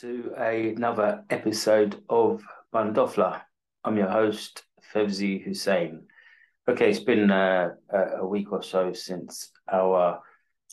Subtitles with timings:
[0.00, 2.42] to another episode of
[2.72, 3.42] Bandofla.
[3.84, 4.62] I'm your host,
[4.94, 6.06] Fevzi Hussein.
[6.66, 10.22] Okay, it's been uh, a week or so since our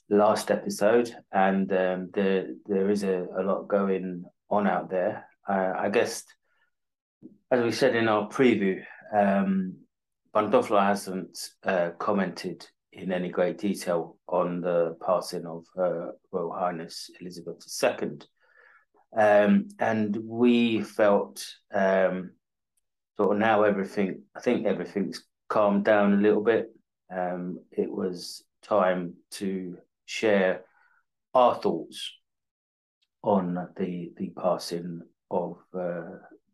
[0.09, 5.25] last episode, and um, there there is a, a lot going on out there.
[5.45, 6.23] Uh, I guess,
[7.51, 8.81] as we said in our preview,
[9.13, 9.75] um,
[10.33, 17.09] Bandofla hasn't uh, commented in any great detail on the passing of Her Royal Highness
[17.19, 18.19] Elizabeth II.
[19.15, 22.31] Um, and we felt um,
[23.17, 26.69] sort of now everything, I think everything's calmed down a little bit.
[27.13, 30.61] Um, it was time to share
[31.33, 32.11] our thoughts
[33.23, 36.01] on the the passing of uh,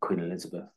[0.00, 0.68] Queen Elizabeth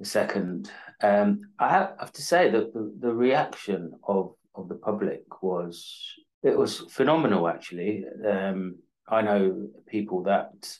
[0.00, 0.62] II.
[1.02, 6.56] Um, I have to say that the, the reaction of of the public was it
[6.56, 7.48] was phenomenal.
[7.48, 8.76] Actually, um,
[9.08, 10.78] I know people that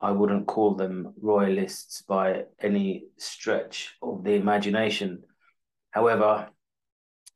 [0.00, 5.24] I wouldn't call them royalists by any stretch of the imagination.
[5.90, 6.50] However,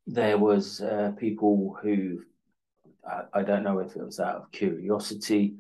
[0.07, 2.21] there was uh, people who
[3.07, 5.55] I, I, don't know if it was out of curiosity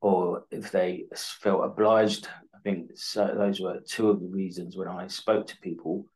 [0.00, 2.28] or if they felt obliged.
[2.54, 6.06] I think so, those were two of the reasons when I spoke to people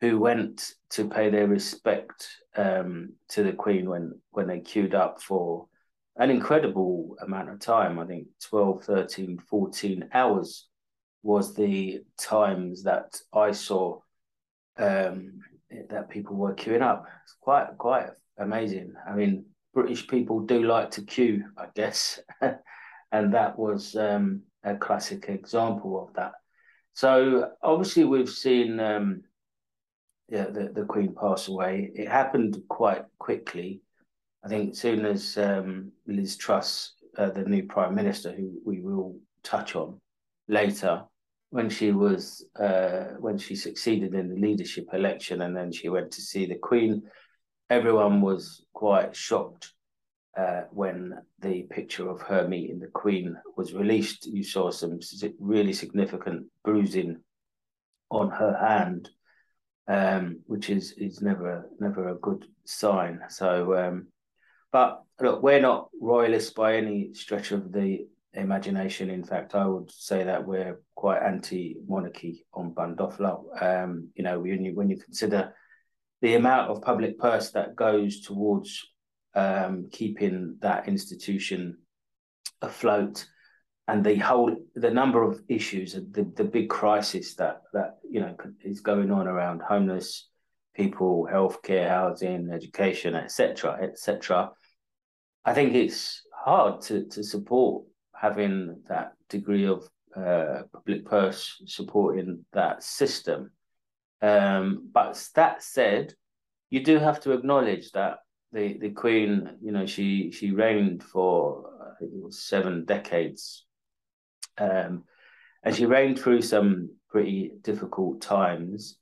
[0.00, 5.22] who went to pay their respect um, to the Queen when when they queued up
[5.22, 5.68] for
[6.16, 7.98] an incredible amount of time.
[7.98, 10.68] I think 12, 13, 14 hours
[11.22, 14.00] was the times that I saw
[14.78, 15.40] um,
[15.90, 17.06] that people were queuing up.
[17.24, 18.94] It's quite quite amazing.
[19.08, 22.20] I mean, British people do like to queue, I guess,
[23.12, 26.32] and that was um, a classic example of that.
[26.94, 29.22] So obviously, we've seen um,
[30.28, 31.90] yeah, the, the Queen pass away.
[31.94, 33.82] It happened quite quickly.
[34.46, 38.80] I think as soon as um, Liz Truss, uh, the new Prime Minister, who we
[38.80, 40.00] will touch on
[40.46, 41.02] later,
[41.50, 46.12] when she was uh, when she succeeded in the leadership election, and then she went
[46.12, 47.02] to see the Queen,
[47.70, 49.72] everyone was quite shocked
[50.38, 54.26] uh, when the picture of her meeting the Queen was released.
[54.26, 55.00] You saw some
[55.40, 57.16] really significant bruising
[58.12, 59.10] on her hand,
[59.88, 63.22] um, which is is never never a good sign.
[63.28, 64.06] So um,
[64.72, 69.10] but look, we're not royalists by any stretch of the imagination.
[69.10, 73.62] In fact, I would say that we're quite anti-monarchy on Bandofla.
[73.62, 75.54] Um, you know, when you when you consider
[76.22, 78.86] the amount of public purse that goes towards
[79.34, 81.78] um, keeping that institution
[82.62, 83.26] afloat,
[83.88, 88.36] and the whole the number of issues, the the big crisis that that you know
[88.64, 90.28] is going on around homeless
[90.76, 94.50] people, healthcare, housing, education, etc., etc.
[95.44, 102.44] I think it's hard to, to support having that degree of uh, public purse supporting
[102.52, 103.50] that system.
[104.22, 106.14] Um, but that said,
[106.70, 108.18] you do have to acknowledge that
[108.52, 113.66] the, the Queen, you know, she she reigned for I think it was seven decades,
[114.58, 115.04] um,
[115.62, 118.98] and she reigned through some pretty difficult times.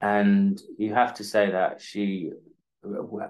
[0.00, 2.30] And you have to say that she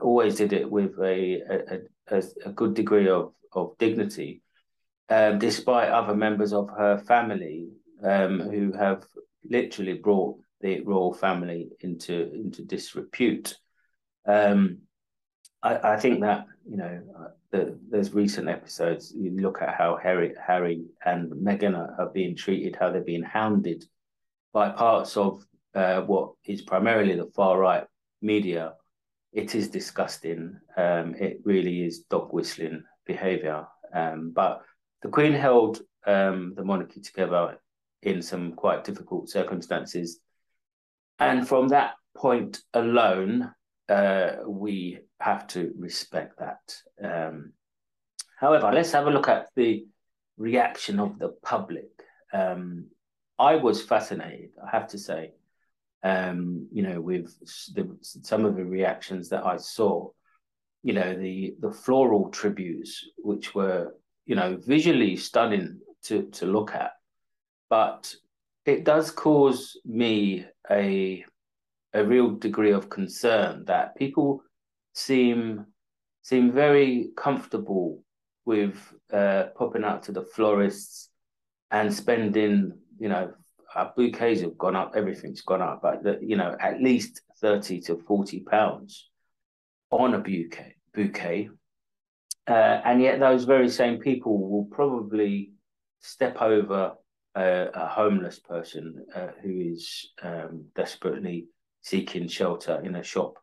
[0.03, 4.43] always did it with a, a, a, a good degree of, of dignity,
[5.09, 7.69] um, despite other members of her family
[8.03, 9.05] um, who have
[9.49, 13.57] literally brought the royal family into into disrepute.
[14.27, 14.79] Um,
[15.63, 17.01] I, I, think that you know
[17.51, 19.15] the, there's recent episodes.
[19.17, 23.23] You look at how Harry, Harry and Meghan are, are being treated, how they're being
[23.23, 23.85] hounded
[24.53, 27.85] by parts of uh, what is primarily the far right
[28.21, 28.75] media
[29.33, 30.59] it is disgusting.
[30.77, 33.67] Um, it really is dog whistling behaviour.
[33.95, 34.63] Um, but
[35.03, 37.59] the Queen held um, the monarchy together
[38.03, 40.21] in some quite difficult circumstances.
[41.19, 43.53] And from that point alone,
[43.89, 46.77] uh, we have to respect that.
[47.03, 47.53] Um,
[48.39, 49.87] however, let's have a look at the
[50.37, 51.89] reaction of the public.
[52.33, 52.87] Um,
[53.39, 55.33] I was fascinated, I have to say,
[56.03, 57.35] um, you know, with
[57.75, 60.11] the, some of the reactions that I saw,
[60.83, 63.95] you know, the the floral tributes, which were,
[64.27, 66.93] you know, visually stunning to to look at,
[67.69, 68.15] but
[68.65, 71.25] it does cause me a
[71.95, 74.43] a real degree of concern that people
[74.95, 75.67] seem
[76.23, 78.03] seem very comfortable
[78.45, 78.77] with
[79.13, 81.11] uh, popping out to the florists
[81.71, 83.33] and spending, you know,
[83.75, 87.81] our bouquets have gone up, everything's gone up, but the, you know, at least 30
[87.83, 89.09] to 40 pounds
[89.91, 90.75] on a bouquet.
[90.95, 91.51] bouquet.
[92.47, 95.53] Uh, and yet those very same people will probably
[96.01, 96.95] step over
[97.35, 101.47] a, a homeless person uh, who is um, desperately
[101.83, 103.35] seeking shelter in a shop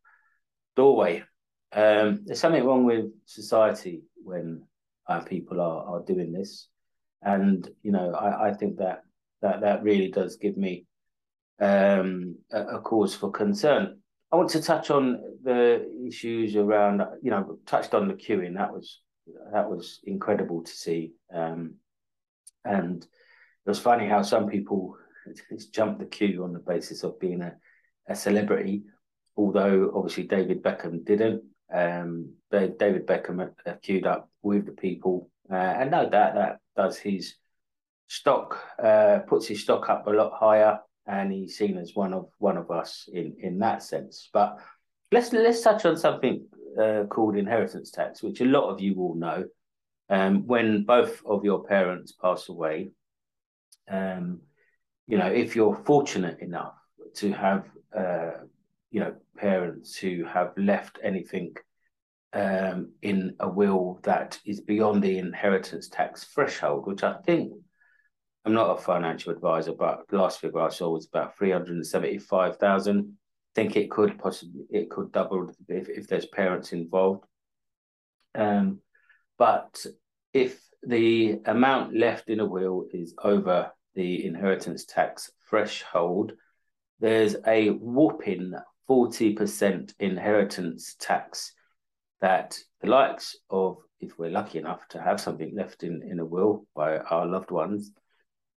[0.76, 1.24] doorway.
[1.72, 4.64] Um, there's something wrong with society when
[5.08, 6.68] uh, people are, are doing this.
[7.22, 9.04] And, you know, I, I think that,
[9.42, 10.86] that that really does give me
[11.60, 14.00] um, a, a cause for concern.
[14.32, 18.56] I want to touch on the issues around, you know, touched on the queuing.
[18.56, 19.02] That was
[19.54, 21.14] that was incredible to see.
[21.34, 21.76] Um,
[22.64, 24.98] and it was funny how some people
[25.72, 27.56] jumped the queue on the basis of being a,
[28.10, 28.84] a celebrity,
[29.38, 31.44] although obviously David Beckham didn't.
[31.74, 33.52] Um, David Beckham
[33.82, 37.36] queued up with the people, uh, and no doubt that does his
[38.08, 42.30] stock, uh, puts his stock up a lot higher, and he's seen as one of
[42.38, 44.30] one of us in in that sense.
[44.34, 44.58] But
[45.12, 46.48] let's let's touch on something
[46.80, 49.46] uh, called inheritance tax, which a lot of you will know.
[50.08, 52.92] Um, when both of your parents pass away,
[53.90, 54.42] um,
[55.08, 56.76] you know, if you're fortunate enough
[57.16, 57.66] to have,
[57.98, 58.32] uh,
[58.92, 61.56] you know, parents who have left anything
[62.34, 67.54] um, in a will that is beyond the inheritance tax threshold, which I think
[68.46, 71.88] I'm not a financial advisor, but last figure I saw was about three hundred and
[71.88, 73.18] seventy-five thousand.
[73.56, 77.26] I think it could possibly it could double if, if there's parents involved.
[78.36, 78.82] Um,
[79.40, 79.84] but
[80.34, 86.34] if the amount left in a will is over the inheritance tax threshold,
[87.00, 88.54] there's a whopping
[88.90, 91.54] 40% inheritance tax
[92.22, 96.26] that the likes of, if we're lucky enough to have something left in, in a
[96.26, 97.92] will by our loved ones,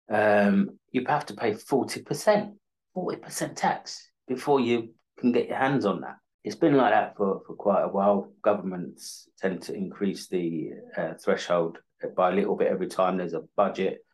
[0.10, 2.54] um, you have to pay 40%,
[2.96, 6.16] 40% tax before you can get your hands on that.
[6.44, 8.32] It's been like that for, for quite a while.
[8.44, 11.80] Governments tend to increase the uh, threshold
[12.16, 14.06] by a little bit every time there's a budget.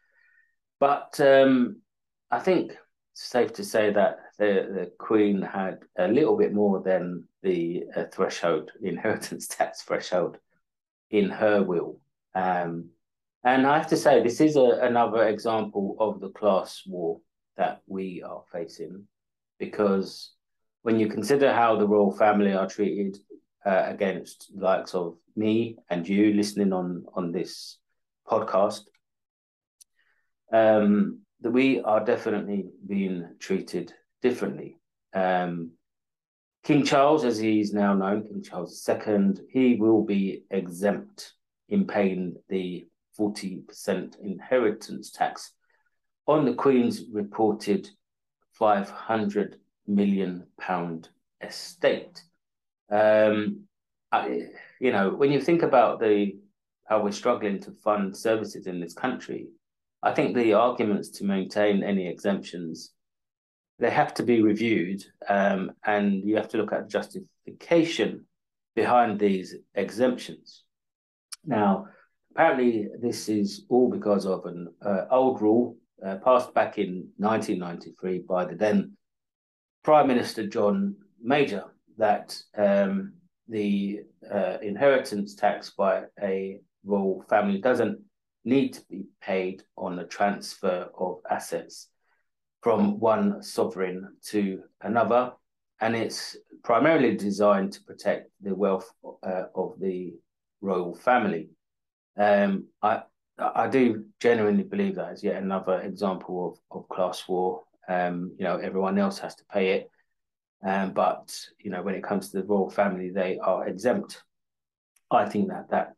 [0.79, 1.81] But um,
[2.29, 6.81] I think it's safe to say that the, the Queen had a little bit more
[6.81, 10.37] than the uh, threshold, the inheritance tax threshold
[11.09, 11.99] in her will.
[12.33, 12.91] Um,
[13.43, 17.19] and I have to say, this is a, another example of the class war
[17.57, 19.05] that we are facing,
[19.59, 20.33] because
[20.83, 23.17] when you consider how the royal family are treated
[23.65, 27.77] uh, against likes of me and you listening on on this
[28.27, 28.81] podcast,
[30.51, 34.77] um, that we are definitely being treated differently.
[35.13, 35.71] Um,
[36.63, 41.33] King Charles, as he's now known, King Charles II, he will be exempt
[41.69, 42.87] in paying the
[43.19, 45.53] 40% inheritance tax
[46.27, 47.89] on the Queen's reported
[48.53, 51.09] 500 million pound
[51.41, 52.23] estate.
[52.89, 53.61] Um,
[54.11, 54.47] I,
[54.79, 56.37] you know, when you think about the
[56.87, 59.47] how we're struggling to fund services in this country,
[60.03, 62.91] I think the arguments to maintain any exemptions
[63.79, 68.25] they have to be reviewed, um, and you have to look at justification
[68.75, 70.63] behind these exemptions.
[71.43, 71.87] Now,
[72.31, 78.19] apparently, this is all because of an uh, old rule uh, passed back in 1993
[78.19, 78.93] by the then
[79.83, 81.65] Prime Minister John Major
[81.97, 83.13] that um,
[83.47, 84.01] the
[84.31, 87.99] uh, inheritance tax by a royal family doesn't
[88.43, 91.89] need to be paid on the transfer of assets
[92.61, 95.33] from one sovereign to another.
[95.79, 98.91] And it's primarily designed to protect the wealth
[99.23, 100.13] uh, of the
[100.61, 101.49] royal family.
[102.21, 103.03] Um, I
[103.37, 107.63] I do genuinely believe that is yet another example of, of class war.
[107.87, 109.89] Um, you know, everyone else has to pay it.
[110.63, 114.21] Um, but, you know, when it comes to the royal family, they are exempt.
[115.09, 115.93] I think that that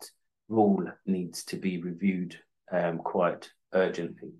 [0.47, 2.39] rule needs to be reviewed
[2.71, 4.31] um, quite urgently.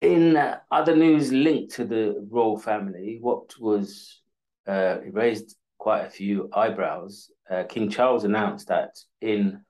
[0.00, 4.22] In uh, other news linked to the royal family, what was
[4.68, 7.30] uh, raised quite a few eyebrows.
[7.50, 9.64] Uh, King Charles announced that in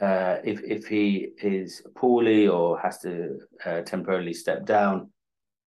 [0.00, 5.10] uh, if if he is poorly or has to uh, temporarily step down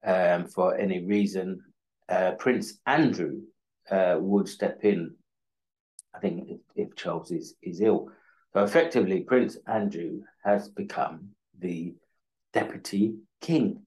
[0.05, 1.61] um, for any reason,
[2.09, 3.41] uh, Prince Andrew
[3.91, 5.13] would step in.
[6.15, 8.09] I think if, if Charles is is ill,
[8.53, 11.95] so effectively, Prince Andrew has become the
[12.53, 13.81] deputy king.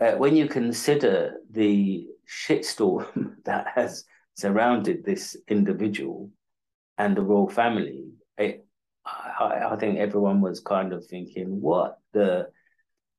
[0.00, 4.04] Uh, when you consider the shitstorm that has
[4.34, 6.30] surrounded this individual
[6.96, 8.06] and the royal family,
[8.38, 8.66] it,
[9.38, 12.48] I, I, think everyone was kind of thinking, what the,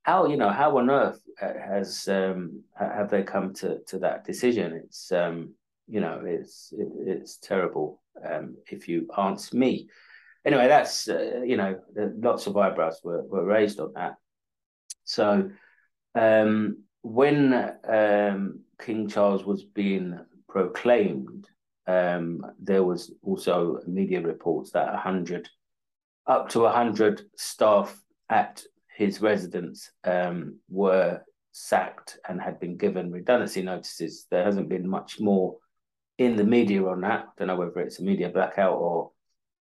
[0.03, 4.25] how you know, how on earth uh, has um, have they come to to that
[4.25, 4.73] decision?
[4.83, 5.53] It's um,
[5.87, 8.01] you know, it's it, it's terrible.
[8.27, 9.87] Um, if you ask me,
[10.45, 14.15] anyway, that's uh, you know, lots of eyebrows were, were raised on that.
[15.03, 15.49] So
[16.15, 21.47] um, when um, King Charles was being proclaimed,
[21.87, 25.49] um, there was also media reports that 100,
[26.29, 28.63] up to 100 staff at
[28.95, 31.21] his residence um, were
[31.51, 34.27] sacked and had been given redundancy notices.
[34.29, 35.57] There hasn't been much more
[36.17, 37.21] in the media on that.
[37.21, 39.11] I don't know whether it's a media blackout or,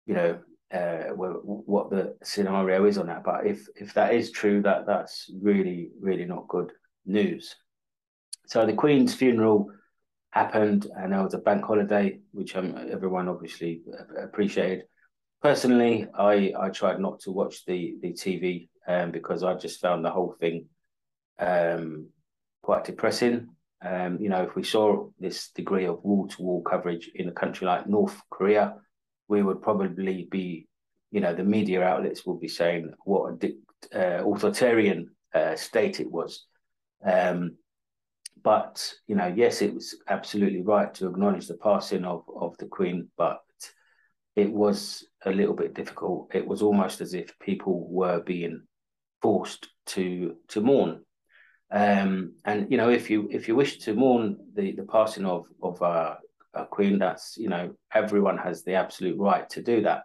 [0.07, 0.38] you know,
[0.73, 3.25] uh, what the scenario is on that.
[3.25, 6.71] But if if that is true, that that's really really not good
[7.07, 7.57] news.
[8.47, 9.73] So the Queen's funeral
[10.30, 13.83] happened, and there was a bank holiday, which um, everyone obviously
[14.16, 14.85] appreciated.
[15.42, 20.04] Personally, I I tried not to watch the the TV um, because I just found
[20.04, 20.66] the whole thing
[21.38, 22.09] um,
[22.62, 23.49] quite depressing.
[23.82, 27.32] Um, you know, if we saw this degree of wall to wall coverage in a
[27.32, 28.75] country like North Korea,
[29.28, 30.66] we would probably be,
[31.11, 33.54] you know, the media outlets would be saying what a
[33.94, 36.44] uh, authoritarian uh, state it was.
[37.02, 37.56] Um,
[38.42, 42.66] but you know, yes, it was absolutely right to acknowledge the passing of of the
[42.66, 43.40] Queen, but
[44.40, 46.30] it was a little bit difficult.
[46.35, 48.62] It was almost as if people were being
[49.20, 51.04] forced to to mourn.
[51.70, 55.47] Um, and you know, if you if you wish to mourn the the passing of
[55.62, 56.18] of our,
[56.54, 60.02] our queen, that's you know everyone has the absolute right to do that.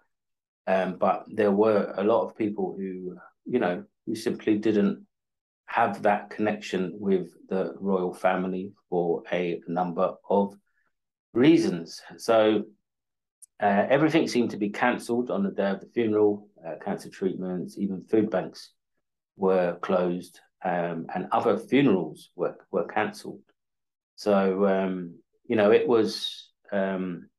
[0.68, 5.06] Um, but there were a lot of people who you know who simply didn't
[5.68, 10.56] have that connection with the royal family for a number of
[11.34, 12.02] reasons.
[12.18, 12.66] So
[13.62, 16.50] uh, everything seemed to be cancelled on the day of the funeral.
[16.66, 18.72] Uh, cancer treatments, even food banks
[19.38, 23.42] were closed, um, and other funerals were were cancelled.
[24.16, 25.16] So um,
[25.48, 27.30] you know, it was um,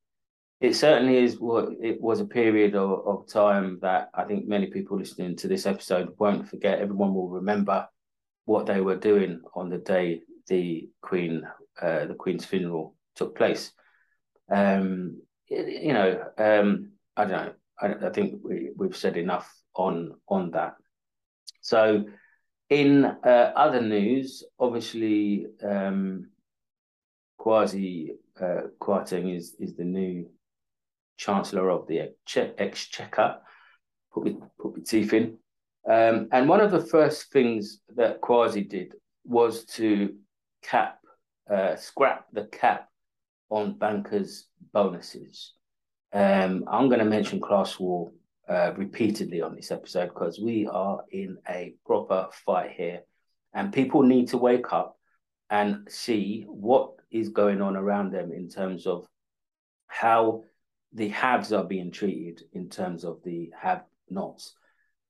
[0.60, 4.68] it certainly is what it was a period of, of time that I think many
[4.68, 6.78] people listening to this episode won't forget.
[6.78, 7.88] Everyone will remember
[8.44, 11.42] what they were doing on the day the Queen
[11.80, 13.72] uh, the Queen's funeral took place.
[14.50, 17.52] Um, you know, um, I don't know.
[17.80, 20.74] I, I think we, we've said enough on on that.
[21.60, 22.04] So,
[22.70, 26.30] in uh, other news, obviously, um,
[27.40, 28.10] Kwasi
[28.40, 30.28] uh, Kwarteng is is the new
[31.16, 32.12] Chancellor of the
[32.58, 33.38] Exchequer.
[34.12, 35.38] Put me put my teeth in.
[35.88, 40.16] Um, and one of the first things that Kwasi did was to
[40.62, 40.98] cap,
[41.48, 42.88] uh, scrap the cap
[43.48, 45.52] on bankers' bonuses.
[46.12, 48.12] Um, I'm going to mention class war
[48.48, 53.00] uh, repeatedly on this episode because we are in a proper fight here,
[53.52, 54.98] and people need to wake up
[55.50, 59.06] and see what is going on around them in terms of
[59.86, 60.42] how
[60.92, 64.54] the haves are being treated in terms of the have-nots.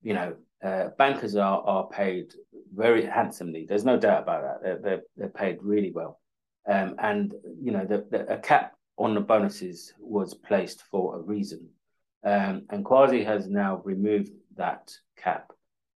[0.02, 2.34] You know, uh, bankers are are paid
[2.74, 3.66] very handsomely.
[3.68, 4.62] There's no doubt about that.
[4.62, 6.20] They're they're, they're paid really well,
[6.68, 11.20] um, and you know the, the, a cap on the bonuses was placed for a
[11.22, 11.68] reason.
[12.24, 15.52] Um, and Kwasi has now removed that cap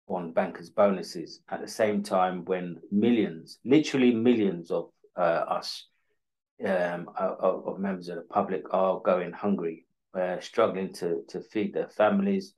[0.07, 5.87] on bankers' bonuses at the same time when millions, literally millions of uh, us,
[6.65, 11.73] um, of, of, members of the public are going hungry, uh, struggling to, to feed
[11.73, 12.53] their families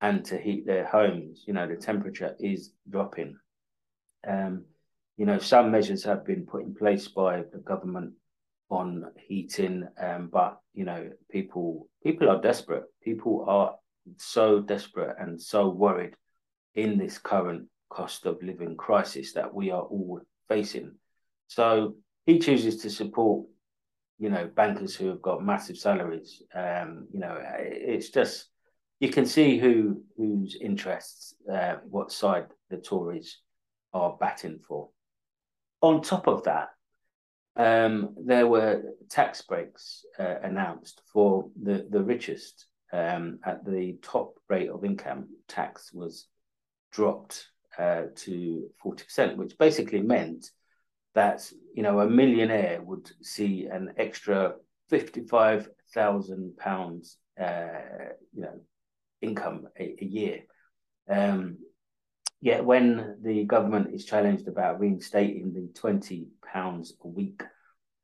[0.00, 1.44] and to heat their homes.
[1.46, 3.36] You know, the temperature is dropping.
[4.26, 4.64] Um,
[5.16, 8.14] you know, some measures have been put in place by the government
[8.70, 12.84] on heating, um, but you know, people people are desperate.
[13.02, 13.76] People are
[14.16, 16.14] so desperate and so worried
[16.74, 20.92] in this current cost of living crisis that we are all facing.
[21.46, 21.94] So
[22.26, 23.46] he chooses to support,
[24.18, 26.42] you know, bankers who have got massive salaries.
[26.54, 28.48] Um, you know, it's just
[28.98, 33.38] you can see who whose interests, uh, what side the Tories
[33.92, 34.88] are batting for.
[35.84, 36.70] On top of that,
[37.56, 44.38] um, there were tax breaks uh, announced for the, the richest um, at the top
[44.48, 46.26] rate of income tax was
[46.90, 47.48] dropped
[47.78, 50.46] uh, to 40%, which basically meant
[51.14, 54.54] that, you know, a millionaire would see an extra
[54.88, 58.58] 55,000 pounds, uh, you know,
[59.20, 60.44] income a, a year.
[61.10, 61.58] Um,
[62.44, 66.28] Yet when the government is challenged about reinstating the £20
[67.02, 67.42] a week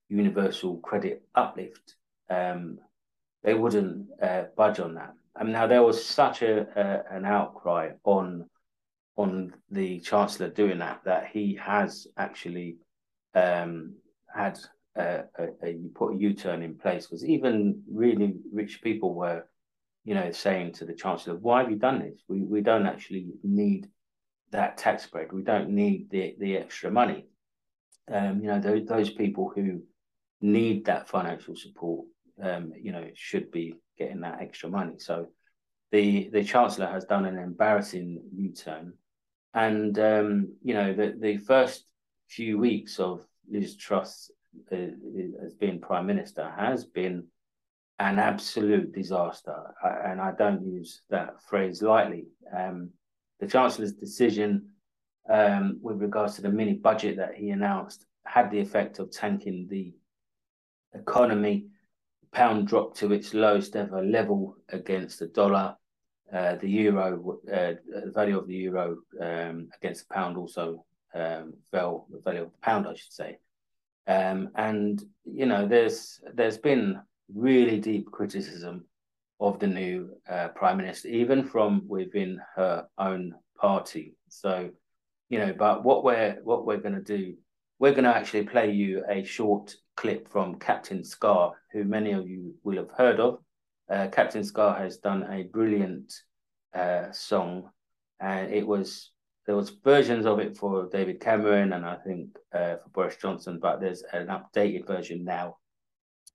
[0.09, 1.97] universal credit uplift,
[2.31, 2.79] um,
[3.43, 5.13] they wouldn't uh, budge on that.
[5.39, 8.49] Mean, now there was such a, an outcry on
[9.17, 12.79] on the chancellor doing that that he has actually
[13.35, 13.93] um,
[14.35, 14.59] had
[14.97, 19.45] a, a, a, put a U turn in place because even really rich people were,
[20.07, 22.23] you know, saying to the chancellor, "Why have you done this?
[22.27, 23.91] We we don't actually need
[24.53, 25.33] that tax break.
[25.33, 27.27] We don't need the the extra money.
[28.13, 29.83] Um, you know, those, those people who
[30.41, 32.07] need that financial support,
[32.43, 34.99] um, you know, should be getting that extra money.
[34.99, 35.29] So
[35.93, 38.95] the the chancellor has done an embarrassing U-turn,
[39.55, 41.85] and um, you know, the the first
[42.29, 44.31] few weeks of Liz Truss
[44.73, 44.77] uh,
[45.45, 47.27] as being prime minister has been
[47.99, 52.27] an absolute disaster, and I don't use that phrase lightly.
[52.57, 52.91] Um,
[53.41, 54.69] the Chancellor's decision
[55.29, 59.67] um, with regards to the mini budget that he announced had the effect of tanking
[59.69, 59.95] the
[60.95, 61.67] economy.
[62.23, 65.77] The pound dropped to its lowest ever level against the dollar.
[66.33, 71.55] Uh, the euro, uh, the value of the euro um, against the pound also um,
[71.73, 72.07] fell.
[72.11, 73.39] The value of the pound, I should say.
[74.07, 77.01] Um, and you know, there's there's been
[77.35, 78.85] really deep criticism
[79.41, 84.15] of the new uh, prime minister, even from within her own party.
[84.29, 84.71] So,
[85.31, 87.35] you know, but what we're what we're going to do,
[87.79, 92.29] we're going to actually play you a short clip from Captain SKA, who many of
[92.29, 93.39] you will have heard of.
[93.91, 96.13] Uh, Captain SKA has done a brilliant
[96.75, 97.71] uh, song,
[98.21, 99.11] and it was
[99.47, 103.59] there was versions of it for David Cameron and I think uh, for Boris Johnson,
[103.61, 105.57] but there's an updated version now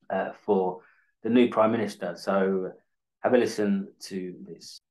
[0.09, 0.81] uh, for
[1.23, 2.15] the new prime minister.
[2.17, 2.71] So
[3.25, 4.81] have a listen to this.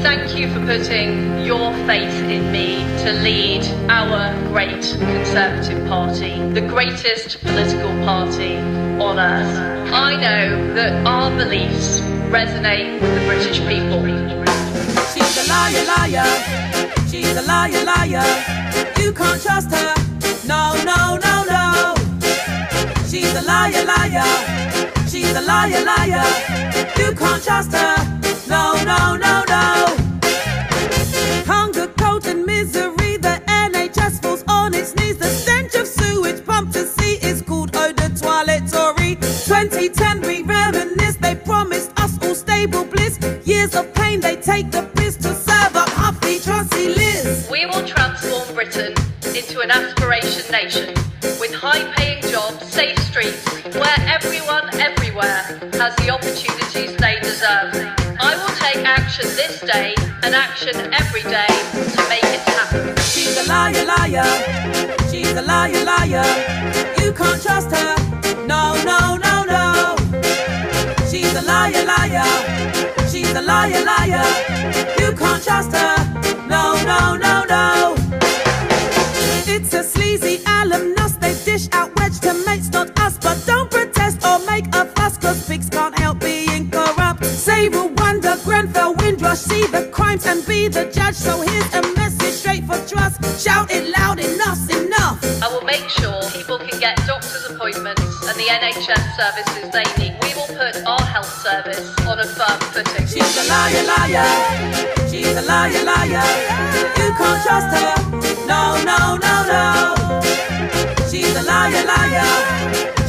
[0.00, 6.66] Thank you for putting your faith in me to lead our great Conservative Party, the
[6.66, 9.92] greatest political party on earth.
[9.92, 12.00] I know that our beliefs
[12.32, 14.00] resonate with the British people.
[15.12, 17.06] She's a liar, liar.
[17.10, 18.55] She's a liar, liar.
[19.16, 19.94] Can't trust her.
[20.46, 21.94] No, no, no, no.
[23.08, 24.28] She's a liar, liar.
[25.08, 26.26] She's a liar, liar.
[26.98, 27.96] You can't trust her.
[28.48, 29.96] No, no, no, no.
[31.46, 32.95] Hunger, cold, and misery.
[49.66, 50.86] An aspiration nation
[51.40, 53.42] with high paying jobs, safe streets,
[53.74, 55.42] where everyone everywhere
[55.74, 57.74] has the opportunities they deserve.
[58.20, 61.50] I will take action this day and action every day
[61.94, 62.94] to make it happen.
[63.10, 64.30] She's a liar, liar.
[65.10, 66.26] She's a liar, liar.
[67.02, 67.96] You can't trust her.
[68.46, 69.96] No, no, no, no.
[71.10, 72.30] She's a liar, liar.
[73.10, 74.26] She's a liar, liar.
[75.00, 75.96] You can't trust her.
[76.46, 77.45] No, no, no, no.
[88.46, 91.16] Grenfell, Windrush, see the crimes and be the judge.
[91.16, 93.18] So here's a message straight for Truss.
[93.42, 95.18] Shout it loud, enough's enough.
[95.42, 100.14] I will make sure people can get doctor's appointments and the NHS services they need.
[100.22, 103.06] We will put our health service on a firm footing.
[103.10, 104.30] She's a liar, liar.
[105.10, 106.26] She's a liar, liar.
[107.02, 107.94] You can't trust her.
[108.46, 110.22] No, no, no, no.
[111.10, 112.30] She's a liar, liar.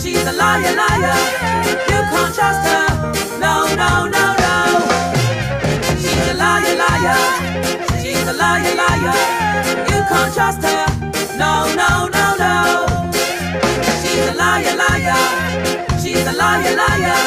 [0.01, 1.17] She's a liar, liar.
[1.93, 3.37] You can't trust her.
[3.37, 4.36] No, no, no, no.
[6.17, 8.01] She's a liar, liar.
[8.01, 9.13] She's a liar, liar.
[9.91, 10.85] You can't trust her.
[11.37, 12.53] No, no, no, no.
[14.01, 15.99] She's a liar, liar.
[16.01, 17.19] She's a liar, liar.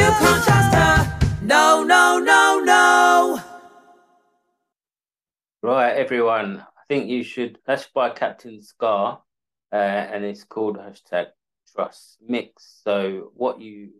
[0.00, 1.18] You can't trust her.
[1.42, 3.40] No, no, no, no.
[5.62, 6.60] Right, everyone.
[6.60, 7.58] I think you should.
[7.64, 8.86] That's by Captain SKA,
[9.72, 11.26] uh, and it's called hashtag
[11.72, 12.80] Truss Mix.
[12.84, 13.90] So what you,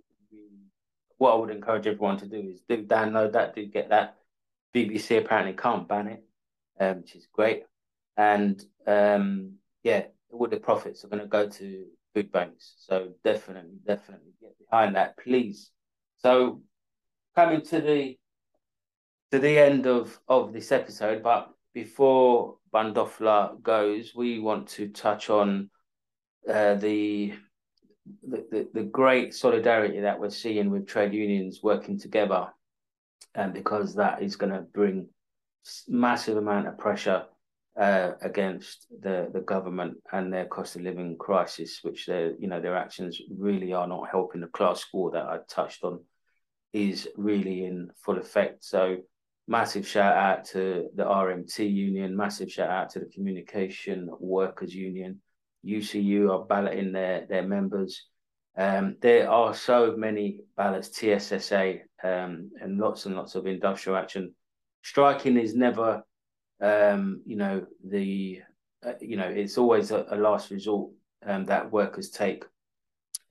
[1.18, 4.16] what I would encourage everyone to do is do download that, do get that.
[4.74, 6.24] BBC apparently can't ban it,
[6.78, 7.64] um, which is great.
[8.16, 12.74] And um, yeah, all the profits are going to go to food banks.
[12.78, 15.70] So definitely, definitely get behind that, please.
[16.18, 16.62] So
[17.34, 18.18] coming to the
[19.32, 25.28] to the end of of this episode, but before Bandofla goes, we want to touch
[25.28, 25.68] on
[26.48, 27.34] uh, the,
[28.26, 32.48] the the great solidarity that we're seeing with trade unions working together,
[33.34, 35.08] and because that is going to bring
[35.88, 37.24] massive amount of pressure
[37.78, 42.60] uh, against the the government and their cost of living crisis, which their you know
[42.60, 44.40] their actions really are not helping.
[44.40, 46.00] The class score that I touched on
[46.72, 48.64] is really in full effect.
[48.64, 48.98] So
[49.48, 55.20] massive shout out to the RMT union, massive shout out to the Communication Workers Union.
[55.66, 58.06] UCU are balloting their their members
[58.58, 64.34] Um, there are so many ballots, TSSA, um, and lots and lots of industrial action.
[64.82, 66.02] Striking is never,
[66.60, 68.42] um, you know, the,
[68.86, 70.90] uh, you know, it's always a, a last resort
[71.26, 72.44] um, that workers take.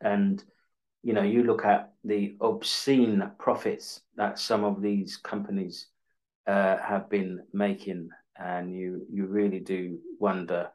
[0.01, 0.43] And,
[1.03, 5.87] you know, you look at the obscene profits that some of these companies
[6.47, 10.69] uh, have been making, and you you really do wonder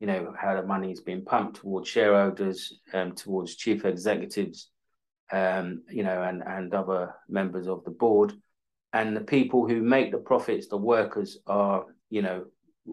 [0.00, 4.70] you know, how the money is being pumped towards shareholders, um, towards chief executives,
[5.32, 8.32] um, you know, and, and other members of the board.
[8.92, 12.44] And the people who make the profits, the workers, are, you know,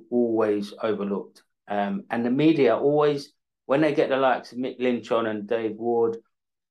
[0.09, 1.43] always overlooked.
[1.67, 3.31] Um, and the media always,
[3.65, 6.17] when they get the likes of Mick Lynch on and Dave Ward,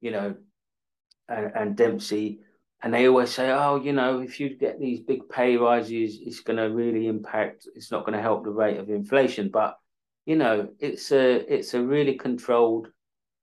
[0.00, 0.34] you know,
[1.28, 2.40] and, and Dempsey,
[2.82, 6.40] and they always say, oh, you know, if you get these big pay rises, it's
[6.40, 9.50] going to really impact, it's not going to help the rate of inflation.
[9.50, 9.78] But
[10.26, 12.88] you know, it's a it's a really controlled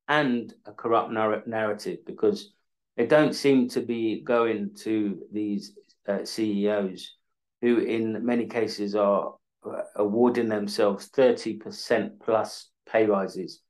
[0.08, 2.54] and a corrupt narr- narrative because
[2.98, 5.74] they don't seem to be going to these
[6.08, 7.15] uh, CEOs
[7.62, 13.62] who, in many cases, are uh, awarding themselves thirty percent plus pay rises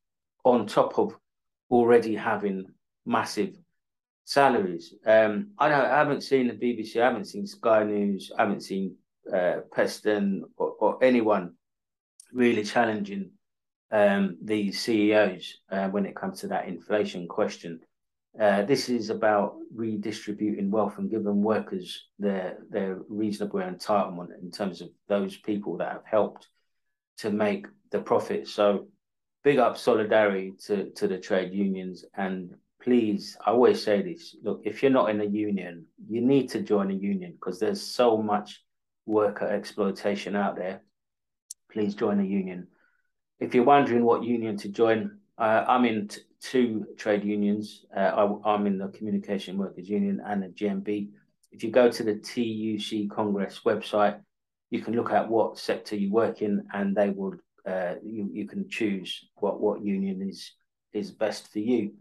[0.43, 1.15] on top of
[1.71, 2.65] already having
[3.05, 3.55] massive
[4.25, 4.93] salaries.
[5.05, 8.95] Um, I, I haven't seen the BBC, I haven't seen Sky News, I haven't seen
[9.31, 11.53] uh, Peston or, or anyone
[12.33, 13.31] really challenging
[13.91, 17.79] um, these CEOs uh, when it comes to that inflation question.
[18.39, 24.81] Uh, this is about redistributing wealth and giving workers their their reasonable entitlement in terms
[24.81, 26.47] of those people that have helped
[27.17, 28.47] to make the profit.
[28.47, 28.87] So,
[29.43, 34.61] big up solidarity to to the trade unions and please, I always say this: look,
[34.63, 38.17] if you're not in a union, you need to join a union because there's so
[38.17, 38.63] much
[39.07, 40.83] worker exploitation out there
[41.71, 42.67] please join a union.
[43.39, 46.09] If you're wondering what union to join, uh, I'm in
[46.41, 47.85] two trade unions.
[47.95, 51.09] Uh, I, am in the Communication Workers Union and the GMB.
[51.51, 54.19] If you go to the TUC Congress website,
[54.69, 57.33] you can look at what sector you work in, and they will
[57.65, 60.51] uh, you you can choose what what union is
[60.93, 61.93] is best for you.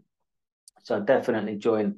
[0.83, 1.95] So definitely join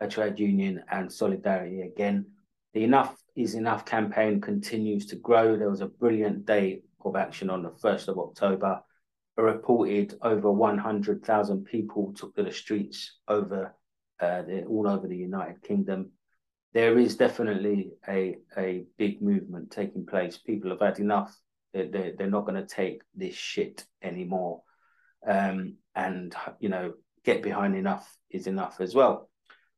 [0.00, 2.26] a trade union and solidarity again.
[2.74, 5.56] The Enough is Enough campaign continues to grow.
[5.56, 8.80] There was a brilliant day of action on the 1st of October.
[9.38, 13.74] A reported over 100,000 people took to the streets over
[14.20, 16.10] uh, the, all over the United Kingdom.
[16.74, 20.38] There is definitely a, a big movement taking place.
[20.38, 21.34] People have had enough.
[21.72, 24.62] They're, they're, they're not going to take this shit anymore.
[25.26, 29.28] Um, and, you know, get behind enough is enough as well.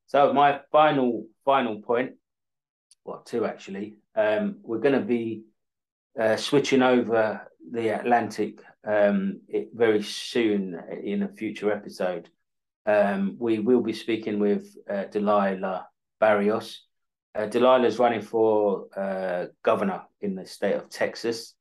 [0.06, 2.12] So my final final point,
[3.04, 3.96] well, two actually.
[4.14, 5.44] Um, we're going to be
[6.18, 12.28] uh, switching over the Atlantic um, it, very soon in a future episode.
[12.86, 15.86] Um, we will be speaking with uh, Delilah
[16.20, 16.82] Barrios.
[17.34, 21.54] Uh, Delilah is running for uh, governor in the state of Texas.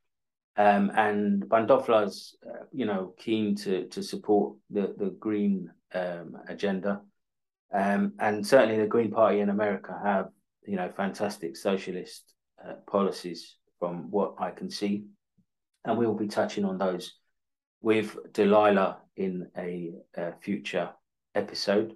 [0.55, 7.01] Um, and Bandofla's, uh, you know, keen to to support the the green um, agenda,
[7.73, 10.27] um, and certainly the Green Party in America have,
[10.67, 15.03] you know, fantastic socialist uh, policies from what I can see.
[15.83, 17.15] And we will be touching on those
[17.81, 20.91] with Delilah in a, a future
[21.35, 21.93] episode.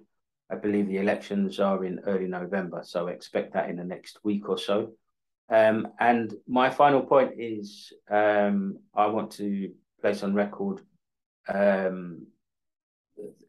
[0.50, 4.50] I believe the elections are in early November, so expect that in the next week
[4.50, 4.92] or so.
[5.48, 9.72] Um, and my final point is um, I want to
[10.02, 10.82] place on record
[11.48, 12.26] um,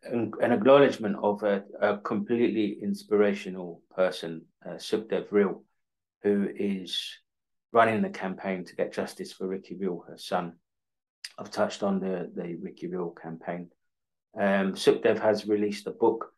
[0.04, 5.62] an, an, acknowledgement of a, a, completely inspirational person, uh, Sukhdev Reel,
[6.23, 7.19] who is
[7.71, 10.53] running the campaign to get justice for Ricky Reel, her son.
[11.38, 13.69] I've touched on the, the Ricky Reel campaign.
[14.38, 16.34] Um, Sukhdev has released a book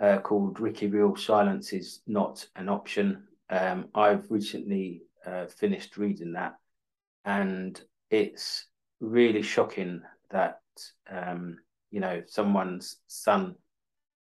[0.00, 3.24] uh, called Ricky Reel Silence is Not an Option.
[3.48, 6.54] Um, I've recently uh, finished reading that,
[7.24, 8.66] and it's
[9.00, 10.60] really shocking that
[11.10, 11.58] um,
[11.90, 13.54] you know someone's son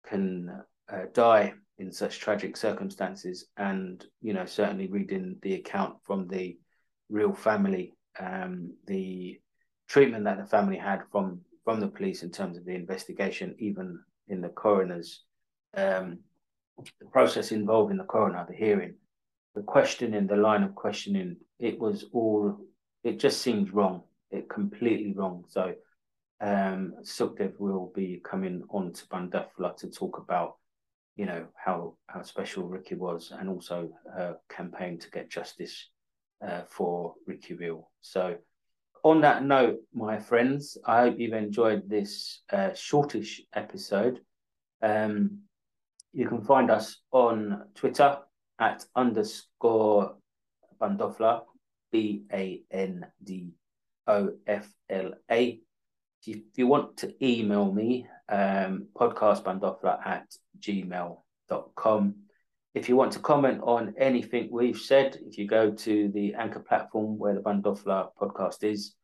[0.06, 0.50] can
[0.92, 3.46] uh, die in such tragic circumstances.
[3.56, 6.58] And, you know, certainly reading the account from the
[7.08, 9.40] Reel family, um, the
[9.88, 13.98] treatment that the family had from from the police in terms of the investigation, even
[14.28, 15.24] in the coroner's
[15.76, 16.18] um,
[17.00, 18.94] the process involving the coroner, the hearing,
[19.54, 22.56] the questioning, the line of questioning, it was all
[23.02, 24.02] it just seemed wrong.
[24.30, 25.44] It completely wrong.
[25.48, 25.74] So
[26.40, 30.59] um Sukhdev will be coming on to Bandofla to talk about
[31.20, 35.90] you know how how special Ricky was, and also her campaign to get justice
[36.42, 37.90] uh, for Ricky Reel.
[38.00, 38.38] So,
[39.04, 44.20] on that note, my friends, I hope you've enjoyed this uh, shortish episode.
[44.80, 45.40] Um,
[46.14, 48.16] you can find us on Twitter
[48.58, 50.16] at underscore
[50.80, 51.42] Bandofla,
[51.92, 53.50] B A N D
[54.06, 55.60] O F L A.
[56.26, 60.26] If you want to email me, um, podcastbandofla at
[60.58, 62.14] gmail.com.
[62.74, 66.60] If you want to comment on anything we've said, if you go to the Anchor
[66.60, 68.94] platform where the Bandofla podcast is,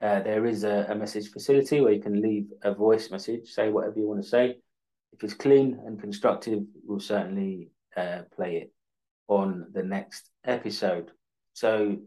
[0.00, 3.68] uh, there is a, a, message facility where you can leave a voice message, say
[3.68, 4.56] whatever you want to say.
[5.12, 8.72] If it's clean and constructive, we'll certainly uh, play it
[9.28, 11.10] on the next episode.
[11.52, 11.98] So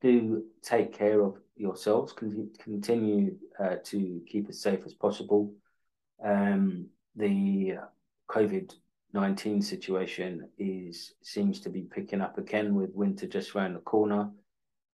[0.00, 5.52] do take care of yourselves, continue uh, to keep as safe as possible.
[6.22, 7.76] Um, the
[8.28, 8.74] COVID
[9.12, 14.30] 19 situation is seems to be picking up again with winter just around the corner.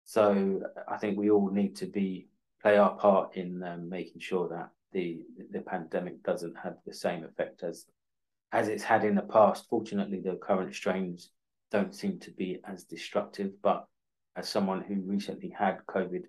[0.05, 2.29] So I think we all need to be
[2.61, 7.25] play our part in um, making sure that the the pandemic doesn't have the same
[7.25, 7.87] effect as
[8.53, 9.67] as it's had in the past.
[9.69, 11.31] Fortunately, the current strains
[11.71, 13.53] don't seem to be as destructive.
[13.63, 13.87] But
[14.37, 16.25] as someone who recently had COVID,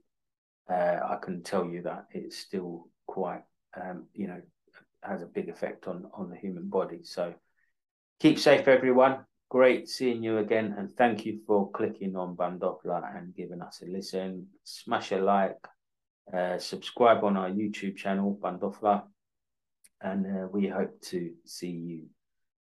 [0.69, 3.43] uh, I can tell you that it's still quite,
[3.80, 4.41] um, you know,
[5.02, 7.02] has a big effect on on the human body.
[7.04, 7.34] So
[8.19, 9.26] keep safe, everyone.
[9.49, 13.86] Great seeing you again, and thank you for clicking on Bandofla and giving us a
[13.86, 14.47] listen.
[14.63, 15.60] Smash a like,
[16.34, 19.04] uh, subscribe on our YouTube channel, Bandofla,
[20.02, 22.10] and uh, we hope to see you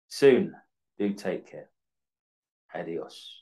[0.09, 0.53] soon.
[0.99, 1.69] Do take care.
[2.75, 3.41] Adiós.